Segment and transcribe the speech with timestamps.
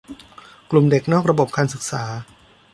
[0.71, 2.03] กลุ่มเด็กนอกระบบการศึกษา